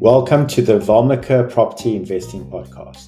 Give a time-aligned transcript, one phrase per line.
[0.00, 3.06] Welcome to the Vulmica Property Investing Podcast,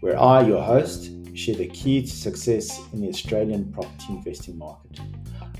[0.00, 4.98] where I, your host, share the key to success in the Australian property investing market.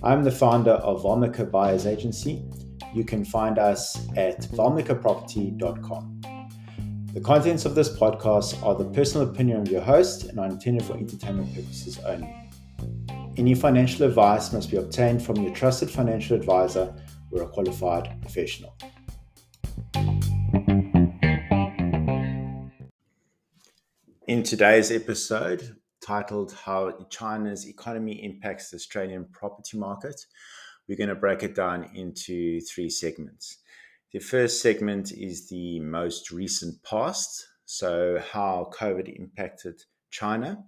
[0.03, 2.45] I'm the founder of Vulmica Buyers Agency.
[2.93, 6.21] You can find us at vulmicaproperty.com.
[7.15, 10.85] The contents of this podcast are the personal opinion of your host and are intended
[10.85, 12.35] for entertainment purposes only.
[13.41, 16.95] Any financial advice must be obtained from your trusted financial advisor
[17.33, 18.77] or a qualified professional.
[24.29, 30.27] In today's episode, titled How China's Economy Impacts the Australian Property Market,
[30.87, 33.57] we're going to break it down into three segments.
[34.13, 40.63] The first segment is the most recent past, so how COVID impacted China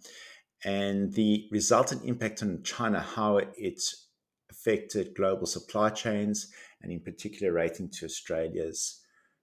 [0.65, 4.09] and the resultant impact on China, how it's
[4.51, 9.01] affected global supply chains, and in particular, relating to Australia's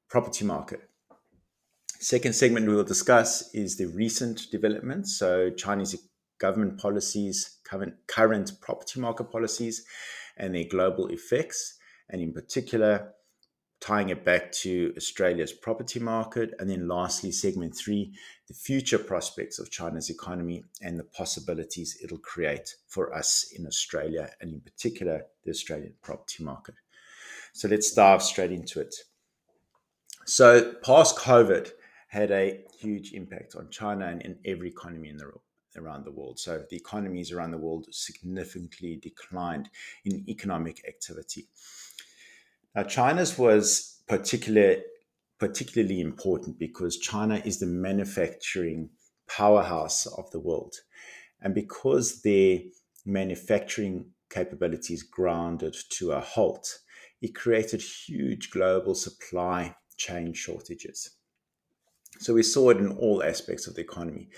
[0.10, 0.82] property market.
[2.00, 5.96] Second segment we will discuss is the recent developments, so Chinese
[6.40, 9.86] government policies, current, current property market policies,
[10.38, 11.78] and their global effects,
[12.10, 13.14] and in particular,
[13.82, 16.54] tying it back to Australia's property market.
[16.60, 18.14] And then lastly, segment three,
[18.48, 24.30] the future prospects of China's economy and the possibilities it'll create for us in Australia,
[24.42, 26.76] and in particular, the Australian property market.
[27.54, 28.94] So let's dive straight into it.
[30.26, 31.72] So, past COVID,
[32.10, 35.32] had a huge impact on China and in every economy in the
[35.78, 36.40] around the world.
[36.40, 39.70] So the economies around the world significantly declined
[40.06, 41.48] in economic activity.
[42.76, 44.78] Now, China's was particular,
[45.40, 48.90] particularly important because China is the manufacturing
[49.28, 50.76] powerhouse of the world.
[51.42, 52.60] And because their
[53.06, 56.80] manufacturing capabilities grounded to a halt,
[57.22, 61.12] it created huge global supply chain shortages.
[62.20, 64.30] So we saw it in all aspects of the economy.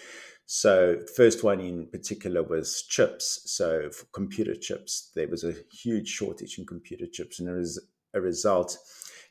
[0.46, 3.44] So first one in particular was chips.
[3.46, 7.80] So for computer chips, there was a huge shortage in computer chips, and as
[8.14, 8.78] a result,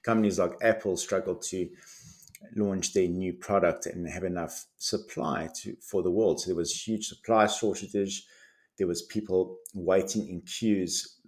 [0.02, 1.68] companies like Apple struggled to
[2.56, 6.40] launch their new product and have enough supply to for the world.
[6.40, 8.24] So there was huge supply shortage.
[8.78, 11.18] There was people waiting in queues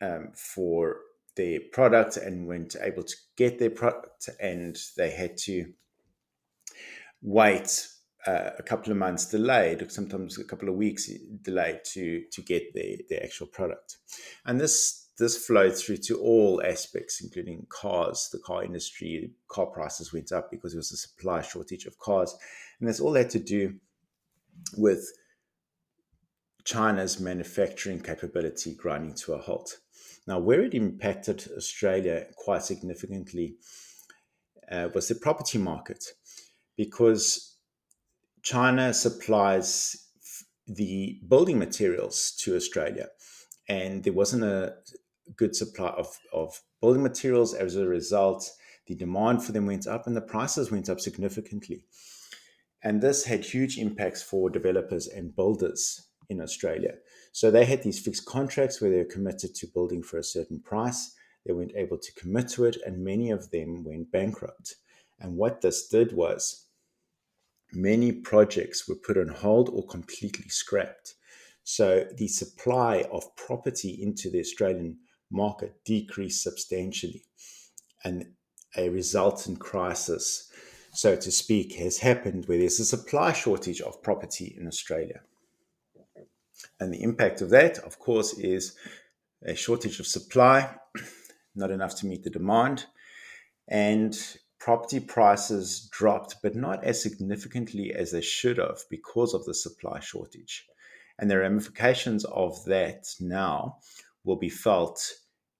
[0.00, 0.98] um, for
[1.34, 5.72] their product and weren't able to get their product, and they had to
[7.22, 7.88] wait
[8.26, 11.10] uh, a couple of months delayed, sometimes a couple of weeks
[11.42, 13.96] delayed to to get the the actual product,
[14.44, 18.28] and this this flowed through to all aspects, including cars.
[18.32, 22.34] The car industry, car prices went up because there was a supply shortage of cars,
[22.80, 23.74] and this all had to do
[24.76, 25.06] with
[26.64, 29.78] China's manufacturing capability grinding to a halt.
[30.26, 33.56] Now, where it impacted Australia quite significantly
[34.70, 36.04] uh, was the property market
[36.76, 37.56] because
[38.42, 39.96] China supplies
[40.66, 43.08] the building materials to Australia,
[43.68, 44.76] and there wasn't a
[45.36, 47.54] good supply of, of building materials.
[47.54, 48.50] As a result,
[48.86, 51.84] the demand for them went up and the prices went up significantly.
[52.82, 56.94] And this had huge impacts for developers and builders in Australia.
[57.32, 60.60] So they had these fixed contracts where they were committed to building for a certain
[60.60, 61.14] price.
[61.46, 64.74] They weren't able to commit to it, and many of them went bankrupt.
[65.20, 66.66] And what this did was
[67.72, 71.14] many projects were put on hold or completely scrapped.
[71.64, 74.98] So the supply of property into the Australian
[75.32, 77.24] market decreased substantially.
[78.04, 78.34] And
[78.76, 80.50] a resultant crisis,
[80.92, 85.20] so to speak, has happened where there's a supply shortage of property in Australia.
[86.80, 88.76] And the impact of that, of course, is
[89.44, 90.74] a shortage of supply,
[91.54, 92.86] not enough to meet the demand,
[93.68, 94.16] and
[94.58, 99.98] property prices dropped, but not as significantly as they should have because of the supply
[100.00, 100.66] shortage.
[101.18, 103.78] And the ramifications of that now
[104.24, 105.02] will be felt,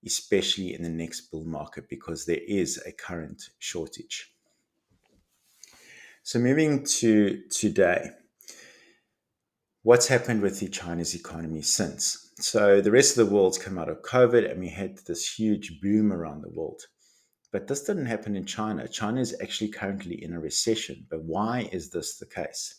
[0.05, 4.33] especially in the next bull market, because there is a current shortage.
[6.23, 8.11] So, moving to today,
[9.83, 12.33] what's happened with the Chinese economy since?
[12.39, 15.81] So, the rest of the world's come out of COVID, and we had this huge
[15.81, 16.83] boom around the world.
[17.53, 18.89] But this didn't happen in China.
[18.89, 21.07] China is actually currently in a recession.
[21.11, 22.77] But why is this the case?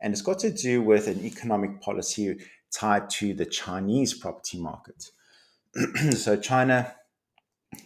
[0.00, 2.38] And it's got to do with an economic policy
[2.72, 5.10] tied to the Chinese property market.
[6.12, 6.94] so China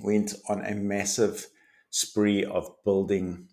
[0.01, 1.47] went on a massive
[1.91, 3.49] spree of building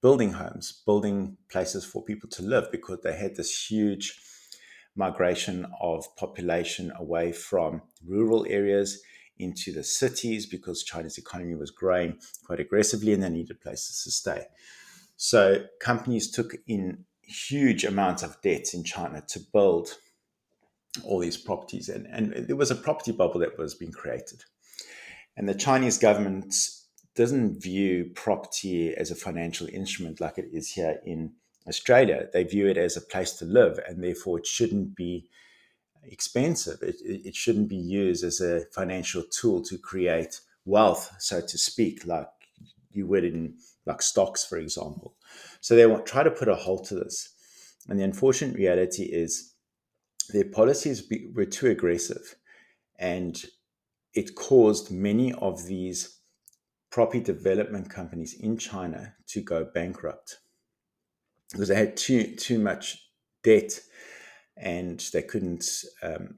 [0.00, 4.20] building homes, building places for people to live because they had this huge
[4.96, 9.00] migration of population away from rural areas
[9.38, 14.10] into the cities because China's economy was growing quite aggressively and they needed places to
[14.10, 14.44] stay.
[15.16, 19.96] So companies took in huge amounts of debt in China to build
[21.04, 21.88] all these properties.
[21.88, 24.44] And, and there was a property bubble that was being created.
[25.36, 26.54] And the Chinese government
[27.14, 31.32] doesn't view property as a financial instrument like it is here in
[31.68, 32.28] Australia.
[32.32, 35.28] They view it as a place to live, and therefore it shouldn't be
[36.04, 36.82] expensive.
[36.82, 42.06] It, it shouldn't be used as a financial tool to create wealth, so to speak,
[42.06, 42.28] like
[42.92, 43.54] you would in
[43.86, 45.14] like stocks, for example.
[45.60, 47.34] So they want try to put a halt to this.
[47.88, 49.51] And the unfortunate reality is
[50.28, 52.36] their policies be, were too aggressive,
[52.98, 53.42] and
[54.14, 56.20] it caused many of these
[56.90, 60.38] property development companies in China to go bankrupt.
[61.50, 63.08] Because they had too too much
[63.42, 63.80] debt
[64.56, 65.64] and they couldn't
[66.02, 66.36] um,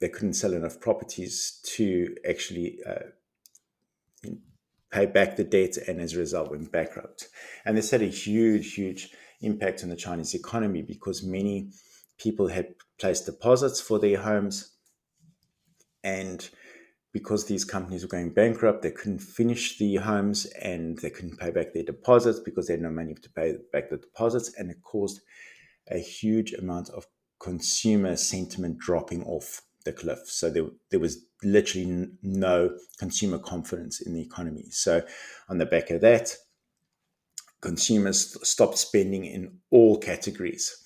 [0.00, 4.30] they couldn't sell enough properties to actually uh,
[4.90, 7.28] pay back the debt and as a result went bankrupt.
[7.64, 9.10] And this had a huge huge
[9.40, 11.72] impact on the chinese economy because many
[12.18, 14.76] people had placed deposits for their homes
[16.04, 16.48] and
[17.12, 21.50] because these companies were going bankrupt, they couldn't finish the homes and they couldn't pay
[21.50, 24.54] back their deposits because they had no money to pay back the deposits.
[24.56, 25.20] And it caused
[25.90, 27.06] a huge amount of
[27.38, 30.20] consumer sentiment dropping off the cliff.
[30.24, 34.70] So there, there was literally no consumer confidence in the economy.
[34.70, 35.02] So,
[35.48, 36.34] on the back of that,
[37.60, 40.81] consumers stopped spending in all categories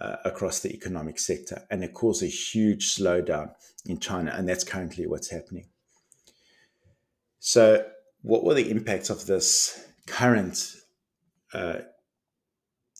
[0.00, 3.50] uh, across the economic sector, and it caused a huge slowdown
[3.86, 5.66] in China, and that's currently what's happening.
[7.40, 7.86] So,
[8.22, 10.76] what were the impacts of this current
[11.52, 11.78] uh,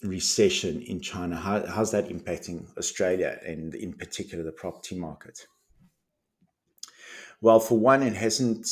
[0.03, 1.37] recession in China?
[1.37, 5.47] How, how's that impacting Australia and, in particular, the property market?
[7.41, 8.69] Well, for one, it hasn't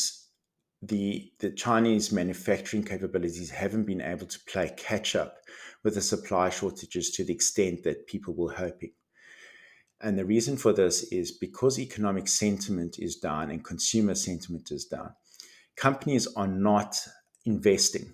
[0.83, 5.39] the the Chinese manufacturing capabilities haven't been able to play catch up
[5.87, 8.91] with the supply shortages to the extent that people were hoping.
[10.01, 14.87] And the reason for this is because economic sentiment is down and consumer sentiment is
[14.87, 15.13] down,
[15.77, 16.97] companies are not
[17.45, 18.13] investing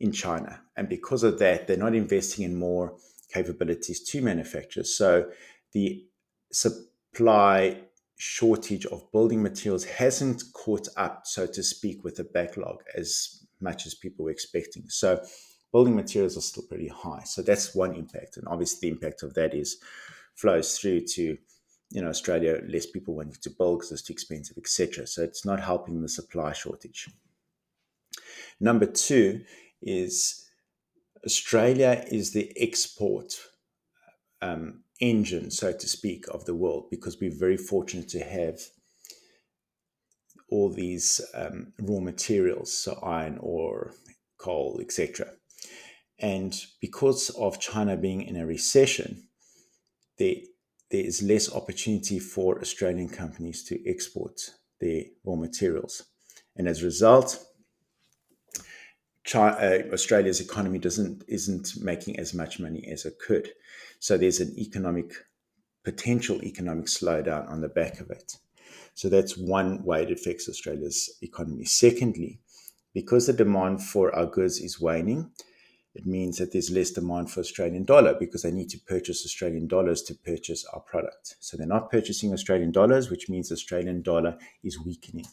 [0.00, 0.62] in China.
[0.74, 2.96] And because of that, they're not investing in more
[3.30, 4.82] capabilities to manufacture.
[4.82, 5.28] So
[5.72, 6.06] the
[6.50, 7.78] supply
[8.16, 13.84] shortage of building materials hasn't caught up, so to speak, with the backlog as much
[13.84, 14.84] as people were expecting.
[14.88, 15.22] So
[15.72, 17.22] building materials are still pretty high.
[17.24, 18.36] So that's one impact.
[18.36, 19.78] And obviously the impact of that is
[20.34, 21.36] flows through to
[21.90, 25.06] you know Australia, less people wanting to build because it's too expensive, etc.
[25.06, 27.08] So it's not helping the supply shortage.
[28.60, 29.44] Number two
[29.82, 30.46] is
[31.24, 33.34] Australia is the export
[34.40, 38.60] um, engine, so to speak, of the world because we're very fortunate to have
[40.48, 43.92] all these um, raw materials, so iron ore,
[44.38, 45.26] coal, etc.
[46.22, 49.24] And because of China being in a recession,
[50.18, 50.36] there,
[50.90, 54.40] there is less opportunity for Australian companies to export
[54.80, 56.04] their raw materials.
[56.56, 57.44] And as a result,
[59.24, 63.50] China, uh, Australia's economy doesn't isn't making as much money as it could.
[64.00, 65.12] So there's an economic
[65.84, 68.36] potential economic slowdown on the back of it.
[68.94, 71.64] So that's one way it affects Australia's economy.
[71.64, 72.40] Secondly,
[72.94, 75.30] because the demand for our goods is waning,
[75.94, 79.68] it means that there's less demand for Australian dollar because they need to purchase Australian
[79.68, 81.36] dollars to purchase our product.
[81.40, 85.26] So they're not purchasing Australian dollars, which means Australian dollar is weakening.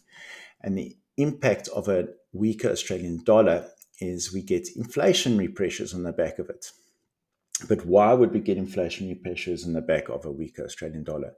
[0.61, 3.67] And the impact of a weaker Australian dollar
[4.01, 6.71] is we get inflationary pressures on the back of it.
[7.67, 11.33] But why would we get inflationary pressures on the back of a weaker Australian dollar?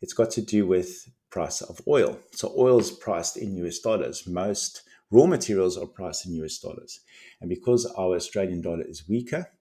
[0.00, 2.18] It's got to do with price of oil.
[2.32, 4.26] So oil is priced in US dollars.
[4.26, 7.00] Most raw materials are priced in US dollars.
[7.40, 9.52] And because our Australian dollar is weaker,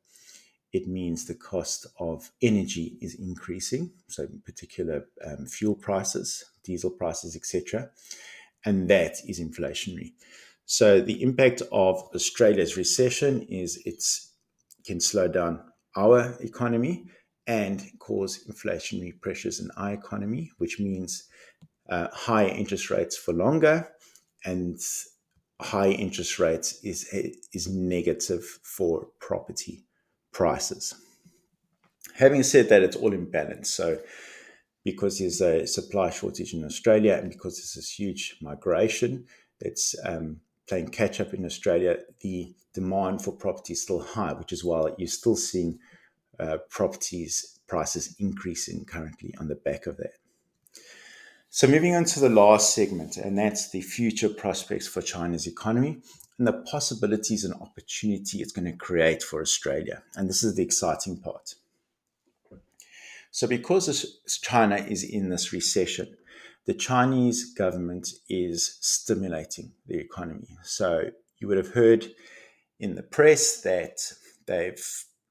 [0.74, 3.92] it means the cost of energy is increasing.
[4.08, 7.90] So, in particular, um, fuel prices, diesel prices, etc.
[8.66, 10.14] And that is inflationary.
[10.66, 14.02] So, the impact of Australia's recession is it
[14.86, 15.62] can slow down
[15.98, 17.06] our economy
[17.48, 21.28] and cause inflationary pressures in our economy, which means
[21.90, 23.90] uh, higher interest rates for longer
[24.46, 24.80] and
[25.62, 27.08] high interest rates is
[27.54, 29.86] is negative for property
[30.32, 30.94] prices.
[32.16, 33.70] Having said that, it's all in balance.
[33.70, 34.00] So,
[34.84, 39.26] because there's a supply shortage in Australia and because there's this huge migration
[39.60, 44.52] that's um, playing catch up in Australia, the demand for property is still high, which
[44.52, 45.78] is why you're still seeing
[46.40, 50.14] uh, properties prices increasing currently on the back of that.
[51.54, 55.98] So, moving on to the last segment, and that's the future prospects for China's economy
[56.38, 60.02] and the possibilities and opportunity it's going to create for Australia.
[60.16, 61.56] And this is the exciting part.
[63.32, 66.16] So, because China is in this recession,
[66.68, 70.58] the Chinese government is stimulating the economy.
[70.64, 72.14] So, you would have heard
[72.80, 73.98] in the press that
[74.48, 74.82] they've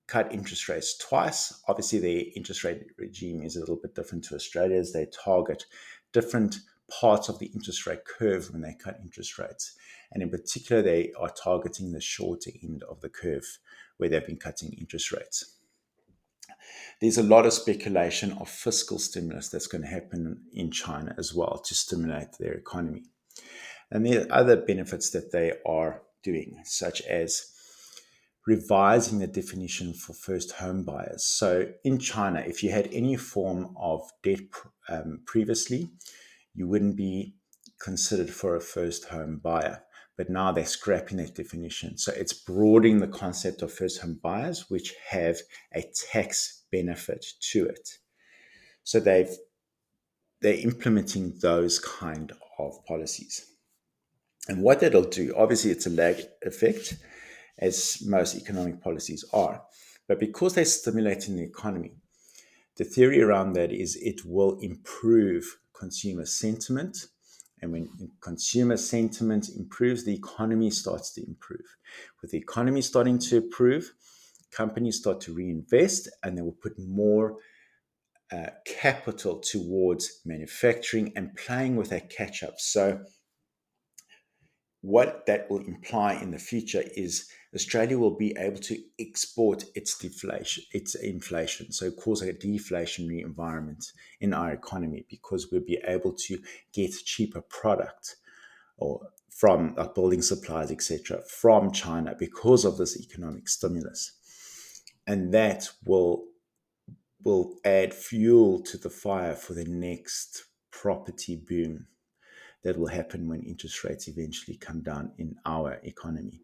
[0.06, 1.62] cut interest rates twice.
[1.66, 4.92] Obviously, their interest rate regime is a little bit different to Australia's.
[4.92, 5.64] They target
[6.12, 6.59] different
[6.90, 9.76] parts of the interest rate curve when they cut interest rates.
[10.12, 13.59] And in particular, they are targeting the shorter end of the curve
[13.97, 15.57] where they've been cutting interest rates.
[17.00, 21.33] There's a lot of speculation of fiscal stimulus that's going to happen in China as
[21.33, 23.05] well to stimulate their economy.
[23.90, 27.52] And there are other benefits that they are doing, such as
[28.47, 31.25] revising the definition for first home buyers.
[31.25, 34.40] So in China, if you had any form of debt
[34.88, 35.90] um, previously,
[36.54, 37.35] you wouldn't be
[37.80, 39.82] considered for a first home buyer.
[40.16, 41.97] But now they're scrapping that definition.
[41.97, 45.38] So it's broadening the concept of first home buyers, which have
[45.75, 47.88] a tax benefit to it.
[48.85, 49.30] So they've
[50.42, 53.47] they're implementing those kind of policies.
[54.49, 56.97] And what that'll do, obviously, it's a lag effect,
[57.61, 59.62] as most economic policies are.
[60.09, 61.93] But because they're stimulating the economy,
[62.76, 67.07] the theory around that is it will improve consumer sentiment.
[67.62, 67.88] And when
[68.21, 71.76] consumer sentiment improves, the economy starts to improve.
[72.23, 73.93] With the economy starting to improve,
[74.50, 77.37] companies start to reinvest and they will put more
[78.33, 82.55] uh, capital towards manufacturing and playing with that catch up.
[82.59, 83.00] So,
[84.83, 89.99] what that will imply in the future is Australia will be able to export its
[89.99, 96.12] deflation, its inflation, so cause a deflationary environment in our economy because we'll be able
[96.12, 96.38] to
[96.73, 98.16] get cheaper product
[98.76, 104.12] or from like building supplies, etc., from China because of this economic stimulus,
[105.07, 106.26] and that will
[107.23, 111.87] will add fuel to the fire for the next property boom
[112.62, 116.40] that will happen when interest rates eventually come down in our economy.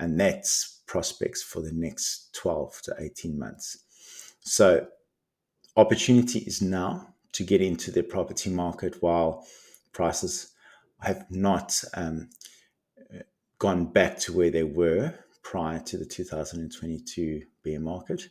[0.00, 3.84] And that's prospects for the next 12 to 18 months.
[4.40, 4.88] So,
[5.76, 9.46] opportunity is now to get into the property market while
[9.92, 10.52] prices
[11.02, 12.30] have not um,
[13.58, 18.22] gone back to where they were prior to the 2022 bear market.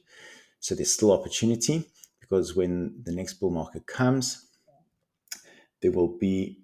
[0.59, 1.85] So, there's still opportunity
[2.19, 4.47] because when the next bull market comes,
[5.81, 6.63] there will be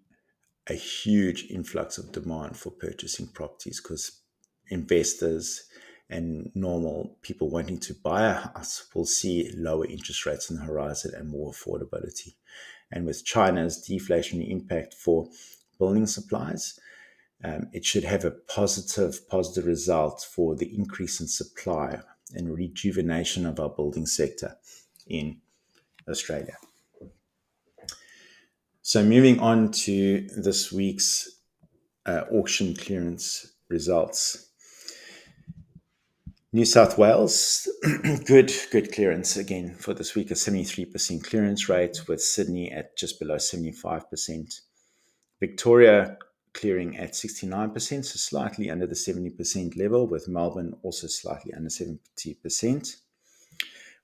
[0.68, 4.24] a huge influx of demand for purchasing properties because
[4.69, 5.63] investors
[6.10, 10.63] and normal people wanting to buy a house will see lower interest rates on the
[10.63, 12.36] horizon and more affordability.
[12.91, 15.27] And with China's deflationary impact for
[15.79, 16.79] building supplies,
[17.43, 22.00] um, it should have a positive, positive result for the increase in supply
[22.34, 24.57] and rejuvenation of our building sector
[25.07, 25.41] in
[26.07, 26.57] Australia.
[28.81, 31.39] So, moving on to this week's
[32.05, 34.45] uh, auction clearance results.
[36.56, 37.68] New South Wales,
[38.26, 43.20] good, good clearance again for this week, a 73% clearance rate, with Sydney at just
[43.20, 44.62] below 75%.
[45.42, 46.18] Victoria
[46.54, 52.96] clearing at 69%, so slightly under the 70% level, with Melbourne also slightly under 70%.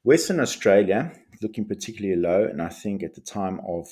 [0.03, 3.87] Western Australia looking particularly low, and I think at the time of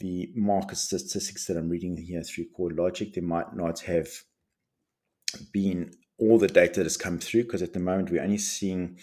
[0.00, 4.08] the market statistics that I'm reading here through CoreLogic, there might not have
[5.52, 8.98] been all the data that has come through because at the moment we're only seeing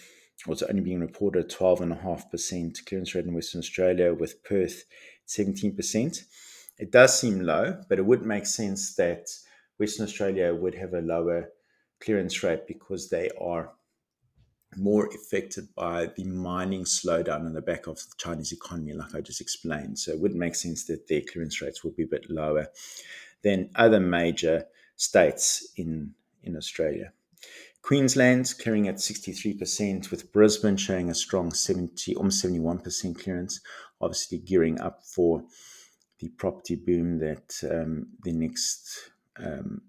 [0.46, 4.84] what's only being reported 12.5% clearance rate in Western Australia with Perth
[5.28, 6.24] 17%.
[6.78, 9.28] It does seem low, but it would make sense that
[9.78, 11.50] Western Australia would have a lower
[12.00, 13.72] clearance rate because they are
[14.76, 19.20] more affected by the mining slowdown on the back of the Chinese economy, like I
[19.20, 19.98] just explained.
[19.98, 22.68] So it would make sense that their clearance rates would be a bit lower
[23.42, 24.64] than other major
[24.96, 27.12] states in, in Australia.
[27.82, 33.60] Queensland clearing at 63%, with Brisbane showing a strong 70, almost 71% clearance,
[34.00, 35.42] obviously gearing up for
[36.20, 39.82] the property boom that um, the next um,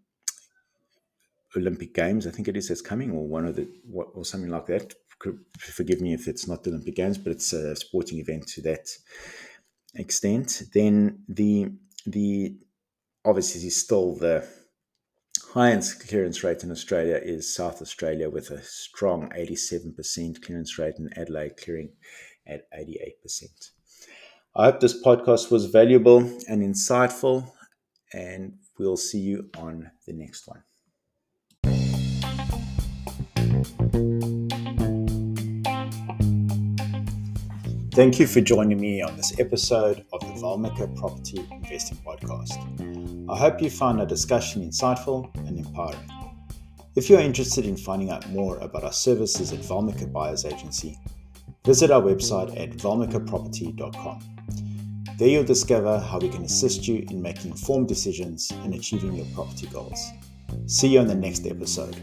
[1.56, 4.66] Olympic Games, I think it is, that's coming, or one of the, or something like
[4.68, 4.96] that.
[5.60, 8.90] Forgive me if it's not the Olympic Games, but it's a sporting event to that
[9.96, 10.64] extent.
[10.74, 11.72] Then the
[12.06, 12.58] the
[13.24, 14.46] obviously still the
[15.54, 21.16] highest clearance rate in Australia is South Australia with a strong 87% clearance rate, and
[21.16, 21.92] Adelaide clearing
[22.48, 23.70] at 88%.
[24.56, 27.52] I hope this podcast was valuable and insightful,
[28.12, 30.64] and we'll see you on the next one.
[37.94, 43.03] Thank you for joining me on this episode of the Valmica Property Investing Podcast.
[43.30, 46.10] I hope you found our discussion insightful and empowering.
[46.96, 51.00] If you're interested in finding out more about our services at Valmica Buyers Agency,
[51.66, 54.20] visit our website at valmicaproperty.com.
[55.18, 59.28] There you'll discover how we can assist you in making informed decisions and achieving your
[59.34, 60.12] property goals.
[60.66, 61.96] See you on the next episode.